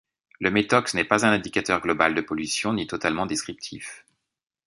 Le 0.39 0.49
métox 0.49 0.95
n'est 0.95 1.05
pas 1.05 1.27
un 1.27 1.31
indicateur 1.31 1.79
global 1.79 2.15
de 2.15 2.21
pollution, 2.21 2.73
ni 2.73 2.87
totalement 2.87 3.27
descriptif. 3.27 4.03